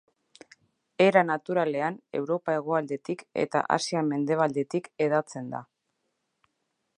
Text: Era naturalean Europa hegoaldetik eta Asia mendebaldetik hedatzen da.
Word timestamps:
Era 1.03 1.21
naturalean 1.29 1.99
Europa 2.21 2.55
hegoaldetik 2.61 3.21
eta 3.43 3.61
Asia 3.77 4.03
mendebaldetik 4.09 4.91
hedatzen 5.07 5.53
da. 5.55 5.63